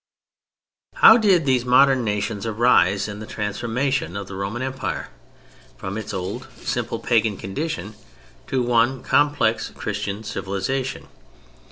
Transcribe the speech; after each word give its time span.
How 0.95 1.15
did 1.17 1.45
these 1.45 1.63
modern 1.63 2.03
nations 2.03 2.47
arise 2.47 3.07
in 3.07 3.19
the 3.19 3.27
transformation 3.27 4.17
of 4.17 4.25
the 4.25 4.33
Roman 4.33 4.63
Empire 4.63 5.09
from 5.77 5.95
its 5.95 6.11
old 6.11 6.47
simple 6.59 6.97
pagan 6.97 7.37
condition 7.37 7.93
to 8.47 8.63
one 8.63 9.03
complex 9.03 9.69
Christian 9.69 10.23
civilization? 10.23 11.07